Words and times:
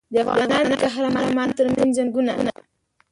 د 0.13 0.13
افغانانو 0.25 0.69
د 0.71 0.73
قهرمانانو 0.83 1.57
ترمنځ 1.59 1.91
جنګونه. 1.97 2.33